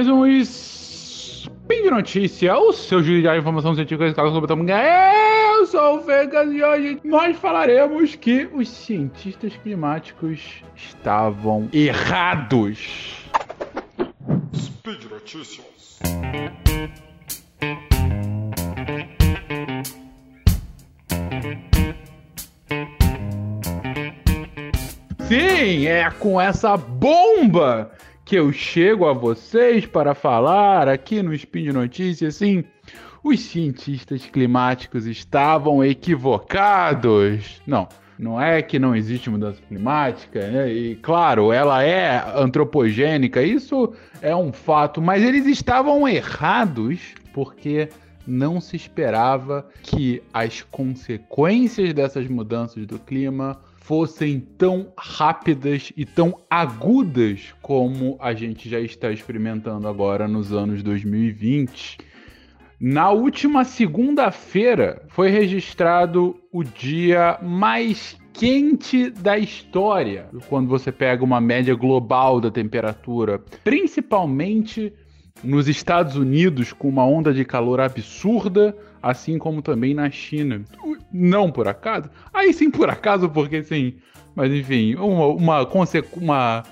[0.00, 5.66] mais um Spin de Notícia, o seu giro de informação científica e sobre o Eu
[5.66, 13.28] sou o Vegas e hoje nós falaremos que os cientistas climáticos estavam errados.
[14.56, 15.98] Speed Notícias.
[25.28, 27.92] Sim, é com essa bomba
[28.30, 32.62] que eu chego a vocês para falar aqui no Spin de Notícias, sim,
[33.24, 37.60] os cientistas climáticos estavam equivocados.
[37.66, 40.72] Não, não é que não existe mudança climática, né?
[40.72, 47.00] e claro, ela é antropogênica, isso é um fato, mas eles estavam errados
[47.32, 47.88] porque
[48.24, 56.38] não se esperava que as consequências dessas mudanças do clima fossem tão rápidas e tão
[56.48, 61.98] agudas como a gente já está experimentando agora nos anos 2020.
[62.80, 71.40] Na última segunda-feira foi registrado o dia mais quente da história, quando você pega uma
[71.40, 74.92] média global da temperatura, principalmente
[75.42, 80.62] nos Estados Unidos, com uma onda de calor absurda, assim como também na China.
[81.12, 82.10] Não por acaso?
[82.32, 83.94] Aí sim por acaso, porque sim.
[84.34, 85.68] Mas enfim, uma, uma,
[86.16, 86.62] uma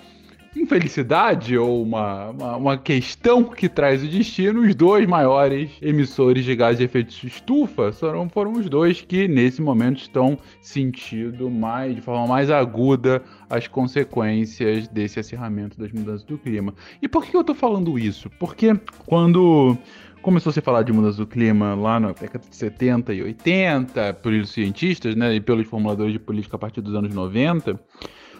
[0.57, 6.55] infelicidade ou uma, uma, uma, questão que traz o destino, os dois maiores emissores de
[6.55, 11.95] gás de efeito de estufa foram, foram os dois que nesse momento estão sentindo mais,
[11.95, 16.75] de forma mais aguda as consequências desse acirramento das mudanças do clima.
[17.01, 18.31] E por que eu estou falando isso?
[18.39, 18.75] Porque
[19.07, 19.77] quando
[20.23, 24.15] começou a se falar de mudança do clima lá na década de 70 e 80,
[24.15, 27.81] pelos cientistas né, e pelos formuladores de política a partir dos anos 90,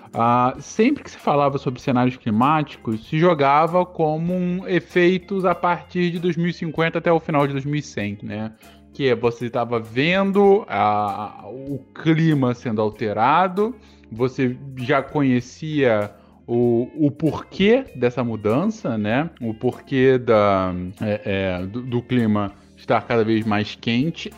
[0.09, 6.11] Uh, sempre que se falava sobre cenários climáticos, se jogava como um efeitos a partir
[6.11, 8.53] de 2050 até o final de 2100, né?
[8.95, 10.67] Que é, você estava vendo
[11.45, 13.77] o clima sendo alterado,
[14.11, 16.11] você já conhecia
[16.49, 19.29] o, o porquê dessa mudança, né?
[19.39, 21.21] O porquê da, é,
[21.61, 24.33] é, do, do clima estar cada vez mais quente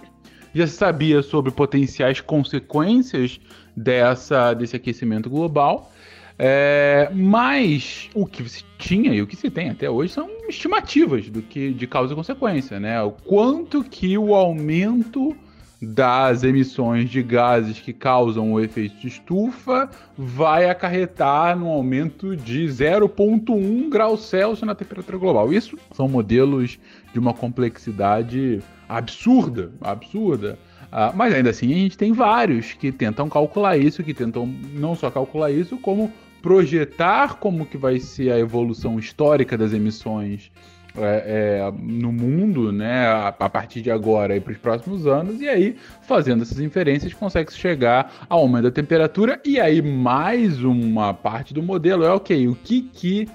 [0.53, 3.41] já se sabia sobre potenciais consequências
[3.77, 5.93] dessa, desse aquecimento global.
[6.37, 11.29] É, mas o que se tinha e o que se tem até hoje são estimativas
[11.29, 13.01] do que de causa e consequência, né?
[13.03, 15.37] O quanto que o aumento
[15.81, 22.67] das emissões de gases que causam o efeito de estufa vai acarretar no aumento de
[22.67, 25.53] 0,1 graus Celsius na temperatura global.
[25.53, 26.79] Isso são modelos
[27.13, 30.59] de uma complexidade absurda, absurda.
[30.89, 34.95] Uh, mas ainda assim a gente tem vários que tentam calcular isso, que tentam não
[34.95, 36.13] só calcular isso, como
[36.43, 40.51] projetar como que vai ser a evolução histórica das emissões
[40.97, 45.41] é, é, no mundo, né, a, a, partir de agora e para os próximos anos,
[45.41, 51.15] e aí, fazendo essas inferências, consegue chegar ao aumento da temperatura, e aí mais uma
[51.15, 53.29] parte do modelo é, ok, o que que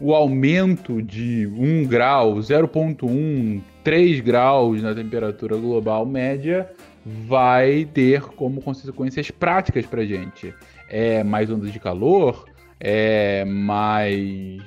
[0.00, 6.70] o aumento de 1 grau, 0.1, 3 graus na temperatura global média
[7.04, 10.54] vai ter como consequências práticas para gente.
[10.88, 12.46] É mais ondas de calor,
[12.78, 14.62] é mais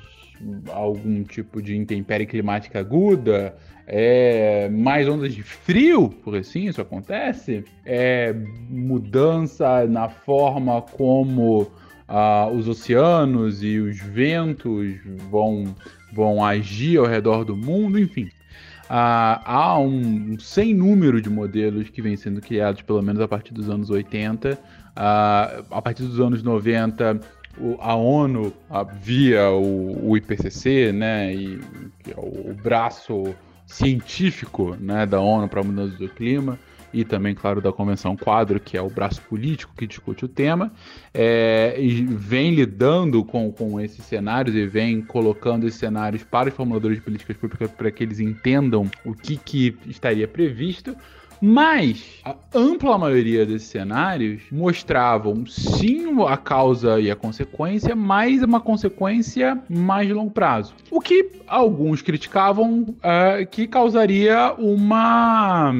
[0.72, 3.56] algum tipo de intempérie climática aguda,
[3.86, 8.34] é mais ondas de frio, por assim isso acontece, é
[8.70, 11.70] mudança na forma como
[12.08, 14.96] ah, os oceanos e os ventos
[15.30, 15.76] vão,
[16.14, 18.30] vão agir ao redor do mundo, enfim.
[18.90, 23.54] Ah, há um, sem número de modelos que vêm sendo criados, pelo menos a partir
[23.54, 24.60] dos anos 80.
[24.96, 27.20] Ah, a partir dos anos 90, o,
[27.80, 28.54] a ONU,
[29.02, 31.60] via o, o, IPCC, né, e,
[32.10, 36.58] é o, o braço científico né, da ONU para a mudança do clima,
[36.94, 40.72] e também, claro, da Convenção Quadro, que é o braço político que discute o tema,
[41.12, 46.56] é, e vem lidando com, com esses cenários e vem colocando esses cenários para os
[46.56, 50.96] formuladores de políticas públicas para que eles entendam o que, que estaria previsto.
[51.46, 58.62] Mas a ampla maioria desses cenários mostravam sim a causa e a consequência, mas uma
[58.62, 60.74] consequência mais de longo prazo.
[60.90, 65.74] O que alguns criticavam é, que causaria uma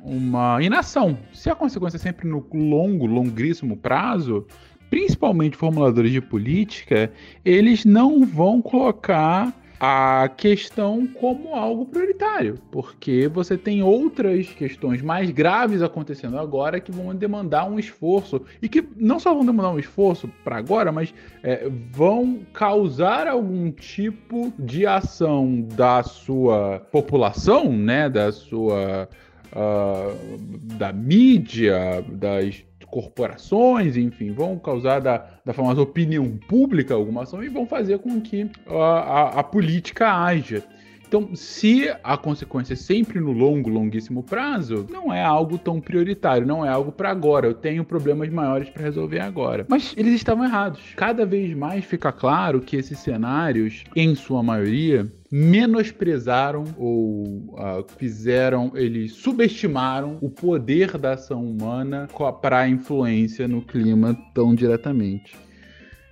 [0.00, 1.18] uma inação.
[1.34, 4.46] Se a consequência é sempre no longo, longíssimo prazo,
[4.88, 7.12] principalmente formuladores de política,
[7.44, 15.30] eles não vão colocar a questão como algo prioritário, porque você tem outras questões mais
[15.30, 19.78] graves acontecendo agora que vão demandar um esforço e que não só vão demandar um
[19.78, 28.08] esforço para agora, mas é, vão causar algum tipo de ação da sua população, né,
[28.08, 29.08] da sua
[29.52, 30.38] uh,
[30.76, 37.48] da mídia, das corporações, enfim, vão causar da, da famosa opinião pública alguma ação e
[37.48, 40.64] vão fazer com que a, a, a política haja.
[41.08, 46.46] Então, se a consequência é sempre no longo, longuíssimo prazo, não é algo tão prioritário,
[46.46, 47.46] não é algo para agora.
[47.46, 49.64] Eu tenho problemas maiores para resolver agora.
[49.70, 50.92] Mas eles estavam errados.
[50.96, 58.72] Cada vez mais fica claro que esses cenários, em sua maioria, menosprezaram ou uh, fizeram,
[58.74, 62.06] eles subestimaram o poder da ação humana
[62.42, 65.47] para a influência no clima tão diretamente.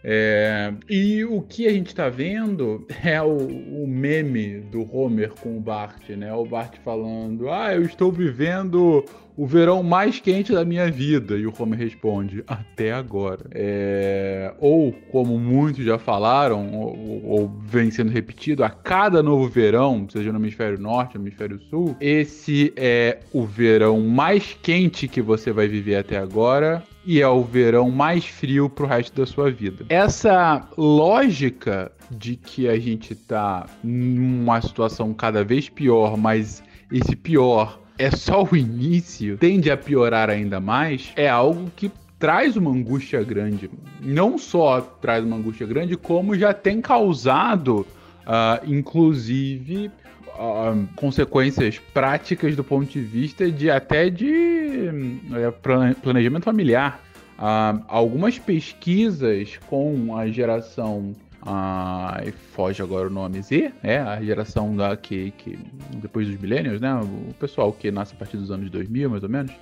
[0.08, 3.38] É, e o que a gente está vendo é o,
[3.82, 6.32] o, meme do Homer com o Bart, né?
[6.32, 9.04] O Bart falando: Ah, eu estou vivendo
[9.36, 11.36] o verão mais quente da minha vida.
[11.36, 13.46] E o Homer responde: Até agora.
[13.50, 20.06] É, ou, como muitos já falaram, ou, ou, vem sendo repetido, a cada novo verão,
[20.08, 25.50] seja no hemisfério norte, no hemisfério sul, esse é o verão mais quente que você
[25.50, 29.86] vai viver até agora e é o verão mais frio pro resto da sua vida.
[29.88, 37.80] Essa lógica de que a gente tá numa situação cada vez pior, mas esse pior
[37.96, 43.22] é só o início, tende a piorar ainda mais, é algo que traz uma angústia
[43.22, 43.70] grande.
[44.02, 47.86] Não só traz uma angústia grande, como já tem causado,
[48.26, 49.90] uh, inclusive,
[50.28, 57.00] uh, consequências práticas do ponto de vista de até de uh, planejamento familiar.
[57.38, 61.14] Uh, algumas pesquisas com a geração
[61.48, 62.20] ah,
[62.52, 65.56] foge agora o nome Z, é a geração da que, que
[65.94, 66.92] depois dos millennials, né?
[66.94, 69.52] O pessoal que nasce a partir dos anos 2000, mais ou menos.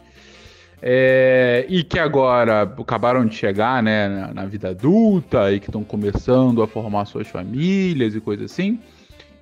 [0.86, 5.82] É, e que agora acabaram de chegar né, na, na vida adulta e que estão
[5.82, 8.78] começando a formar suas famílias e coisas assim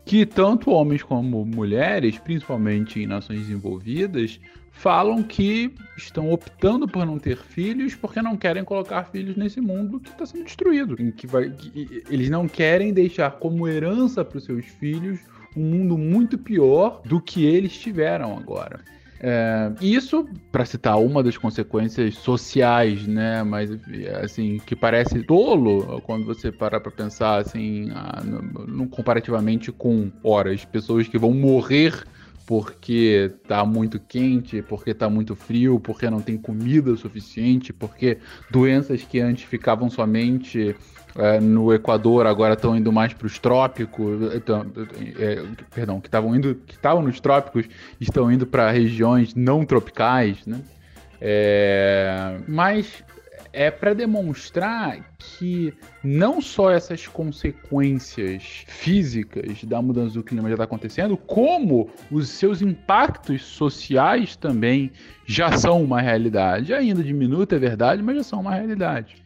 [0.04, 4.40] que tanto homens como mulheres, principalmente em nações desenvolvidas,
[4.70, 10.00] falam que estão optando por não ter filhos porque não querem colocar filhos nesse mundo
[10.00, 10.96] que está sendo destruído.
[11.12, 15.20] Que, vai, que eles não querem deixar como herança para os seus filhos
[15.56, 18.80] um mundo muito pior do que eles tiveram agora.
[19.24, 23.44] É, isso, para citar uma das consequências sociais, né?
[23.44, 23.70] Mas
[24.20, 27.88] assim, que parece tolo quando você parar para pensar assim,
[28.24, 32.04] no, no, comparativamente com horas, pessoas que vão morrer
[32.44, 38.18] porque tá muito quente, porque tá muito frio, porque não tem comida suficiente, porque
[38.50, 40.74] doenças que antes ficavam somente
[41.16, 44.66] é, no Equador agora estão indo mais para os trópicos, então,
[45.18, 45.42] é,
[45.74, 47.66] perdão, que estavam indo, que estavam nos trópicos,
[48.00, 50.60] estão indo para regiões não tropicais, né?
[51.20, 53.04] É, mas
[53.52, 60.64] é para demonstrar que não só essas consequências físicas da mudança do clima já está
[60.64, 64.90] acontecendo, como os seus impactos sociais também
[65.26, 66.72] já são uma realidade.
[66.72, 69.21] Ainda diminuta, é verdade, mas já são uma realidade.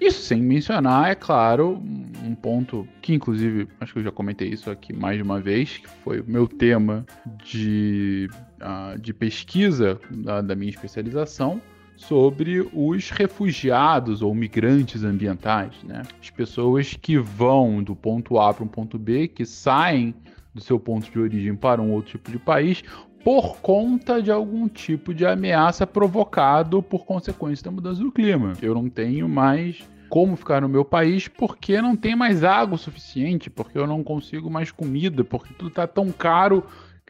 [0.00, 1.82] Isso sem mencionar, é claro,
[2.22, 5.78] um ponto que, inclusive, acho que eu já comentei isso aqui mais de uma vez,
[5.78, 7.06] que foi o meu tema
[7.44, 8.28] de,
[8.60, 11.60] uh, de pesquisa da, da minha especialização,
[11.96, 16.02] sobre os refugiados ou migrantes ambientais, né?
[16.20, 20.14] As pessoas que vão do ponto A para um ponto B, que saem
[20.54, 22.82] do seu ponto de origem para um outro tipo de país
[23.26, 28.52] por conta de algum tipo de ameaça provocado por consequência da mudança do clima.
[28.62, 33.50] Eu não tenho mais como ficar no meu país porque não tem mais água suficiente,
[33.50, 36.64] porque eu não consigo mais comida, porque tudo está tão caro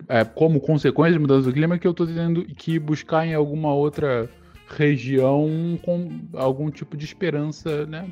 [0.08, 3.74] é, como consequência da mudança do clima que eu estou tendo que buscar em alguma
[3.74, 4.26] outra
[4.68, 8.08] região com algum tipo de esperança, né,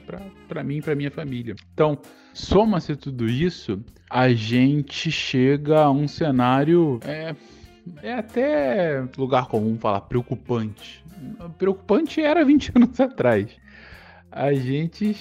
[0.46, 1.54] para mim e para minha família.
[1.72, 1.96] Então,
[2.34, 7.34] soma-se tudo isso, a gente chega a um cenário é,
[8.02, 11.04] é até lugar comum falar preocupante.
[11.58, 13.56] Preocupante era 20 anos atrás.
[14.36, 15.14] A gente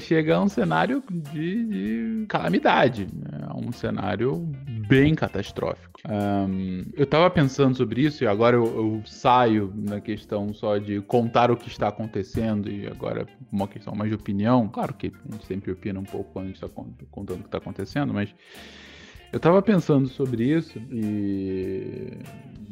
[0.00, 3.48] chega a um cenário de, de calamidade, né?
[3.52, 4.48] um cenário
[4.86, 6.00] bem catastrófico.
[6.08, 11.00] Um, eu estava pensando sobre isso e agora eu, eu, saio na questão só de
[11.00, 14.68] contar o que está acontecendo e agora uma questão mais de opinião.
[14.68, 16.68] Claro que a gente sempre opina um pouco quando a gente está
[17.10, 18.32] contando o que está acontecendo, mas
[19.34, 22.18] eu tava pensando sobre isso e,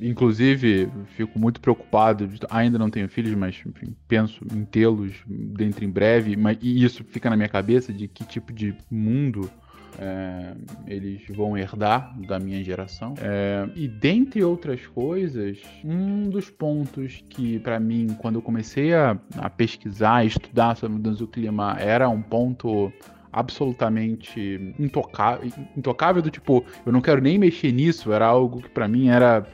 [0.01, 2.29] inclusive, fico muito preocupado.
[2.49, 6.37] Ainda não tenho filhos, mas enfim, penso em tê-los dentro em breve.
[6.37, 9.51] Mas, e isso fica na minha cabeça de que tipo de mundo
[9.99, 10.55] É,
[10.87, 13.13] eles vão herdar da minha geração.
[13.21, 19.19] É, e dentre outras coisas, um dos pontos que, para mim, quando eu comecei a,
[19.37, 22.91] a pesquisar, estudar sobre mudança do clima, era um ponto
[23.33, 28.87] absolutamente intocável, intocável do tipo, eu não quero nem mexer nisso, era algo que para
[28.87, 29.47] mim era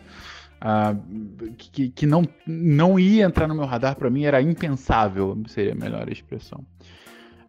[0.60, 5.72] uh, que, que não, não ia entrar no meu radar, para mim era impensável, seria
[5.72, 6.64] a melhor expressão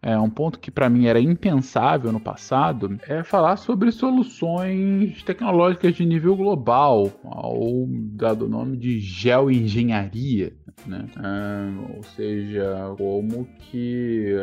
[0.02, 5.94] é, um ponto que para mim era impensável no passado, é falar sobre soluções tecnológicas
[5.94, 10.54] de nível global, ou dado o nome de geoengenharia.
[10.86, 11.06] Né?
[11.16, 14.34] É, ou seja, como que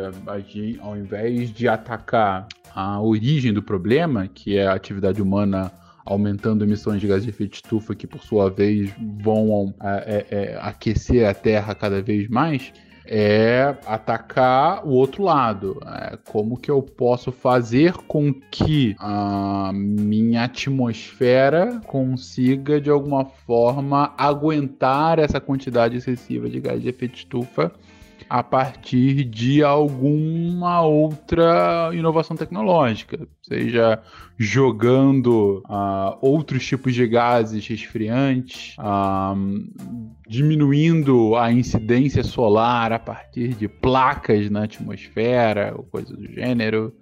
[0.80, 5.72] ao invés de atacar a origem do problema, que é a atividade humana
[6.04, 8.90] aumentando emissões de gás de efeito de estufa, que por sua vez
[9.22, 12.72] vão é, é, é aquecer a Terra cada vez mais,
[13.08, 15.80] é atacar o outro lado.
[15.86, 24.12] É, como que eu posso fazer com que a minha atmosfera consiga, de alguma forma,
[24.16, 27.72] aguentar essa quantidade excessiva de gás de efeito estufa
[28.28, 34.00] a partir de alguma outra inovação tecnológica, seja
[34.36, 39.34] jogando uh, outros tipos de gases resfriantes, uh,
[40.28, 46.92] diminuindo a incidência solar a partir de placas na atmosfera, ou coisa do gênero.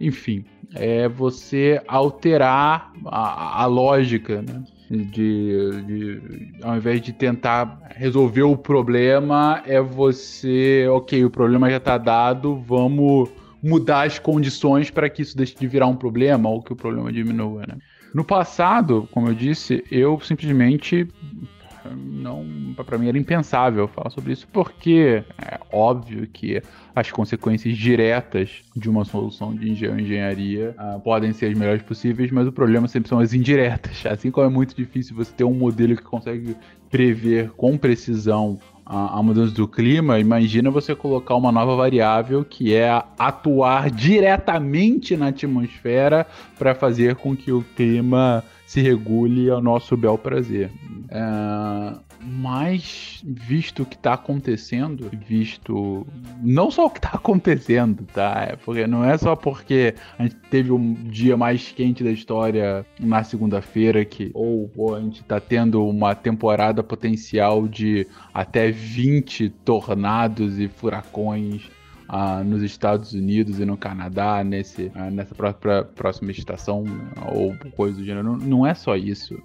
[0.00, 4.62] Enfim, é você alterar a, a lógica, né?
[4.92, 11.78] De, de, ao invés de tentar resolver o problema, é você, ok, o problema já
[11.78, 13.30] está dado, vamos
[13.62, 17.12] mudar as condições para que isso deixe de virar um problema ou que o problema
[17.12, 17.76] diminua, né?
[18.12, 21.08] No passado, como eu disse, eu simplesmente
[21.92, 26.62] não para mim era impensável falar sobre isso porque é óbvio que
[26.94, 32.46] as consequências diretas de uma solução de engenharia uh, podem ser as melhores possíveis, mas
[32.46, 34.04] o problema sempre são as indiretas.
[34.06, 36.56] Assim como é muito difícil você ter um modelo que consegue
[36.90, 42.74] prever com precisão a, a, mudança do clima, imagina você colocar uma nova variável que
[42.74, 46.26] é atuar diretamente na atmosfera
[46.58, 50.70] para fazer com que o clima se regule ao nosso bel prazer.
[51.10, 56.06] É, mas, visto o que está acontecendo, visto
[56.42, 58.48] não só o que está acontecendo, tá?
[58.50, 62.86] É porque não é só porque a gente teve um dia mais quente da história
[62.98, 69.50] na segunda-feira que ou, ou, a gente está tendo uma temporada potencial de até 20
[69.66, 71.68] tornados e furacões
[72.44, 76.84] nos Estados Unidos e no Canadá nesse, nessa própria próxima estação
[77.32, 78.24] ou coisa do gênero.
[78.24, 79.42] Não, não é só isso.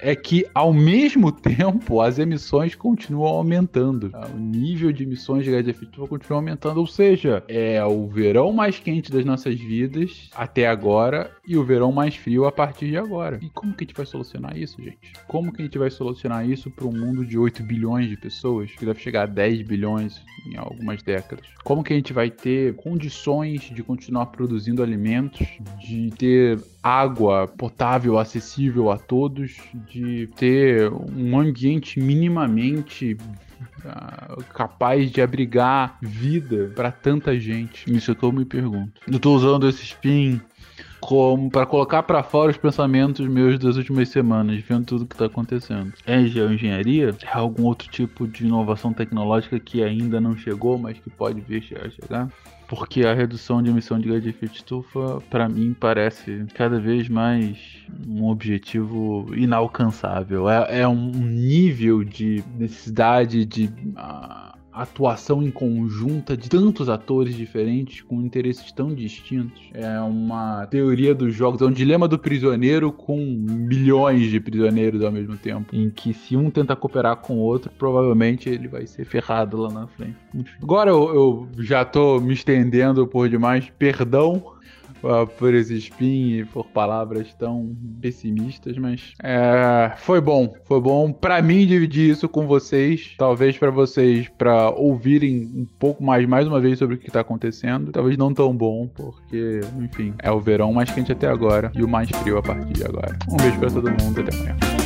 [0.00, 4.10] É que, ao mesmo tempo, as emissões continuam aumentando.
[4.34, 8.78] O nível de emissões de gás estufa continua aumentando, ou seja, é o verão mais
[8.78, 13.38] quente das nossas vidas até agora e o verão mais frio a partir de agora.
[13.42, 15.12] E como que a gente vai solucionar isso, gente?
[15.26, 18.70] Como que a gente vai solucionar isso para um mundo de 8 bilhões de pessoas,
[18.72, 21.46] que deve chegar a 10 bilhões em algumas décadas?
[21.64, 25.46] Como que a gente vai ter condições de continuar produzindo alimentos,
[25.80, 29.56] de ter água potável acessível a todos,
[29.90, 33.16] de ter um ambiente minimamente
[33.84, 37.90] uh, capaz de abrigar vida para tanta gente.
[37.92, 39.00] Isso eu me pergunto.
[39.10, 40.40] Eu tô usando esse spin
[41.00, 45.26] como para colocar para fora os pensamentos meus das últimas semanas, vendo tudo que está
[45.26, 45.92] acontecendo.
[46.06, 47.14] É geoengenharia?
[47.22, 51.64] É algum outro tipo de inovação tecnológica que ainda não chegou, mas que pode vir
[51.84, 52.28] a chegar?
[52.68, 57.08] Porque a redução de emissão de gás de efeito estufa, para mim, parece cada vez
[57.08, 57.56] mais
[58.06, 60.48] um objetivo inalcançável.
[60.48, 63.66] É, é um nível de necessidade de.
[63.66, 69.70] Uh, atuação em conjunta de tantos atores diferentes com interesses tão distintos.
[69.72, 75.10] É uma teoria dos jogos, é um dilema do prisioneiro com milhões de prisioneiros ao
[75.10, 79.04] mesmo tempo, em que se um tenta cooperar com o outro, provavelmente ele vai ser
[79.04, 80.16] ferrado lá na frente.
[80.34, 80.52] Enfim.
[80.62, 84.55] Agora eu, eu já tô me estendendo por demais, perdão
[85.38, 91.40] por esse spin e por palavras tão pessimistas, mas é, foi bom, foi bom para
[91.42, 96.60] mim dividir isso com vocês, talvez para vocês para ouvirem um pouco mais mais uma
[96.60, 100.72] vez sobre o que tá acontecendo, talvez não tão bom, porque enfim, é o verão
[100.72, 103.16] mais quente até agora e o mais frio a partir de agora.
[103.28, 104.85] Um beijo para todo mundo, até amanhã.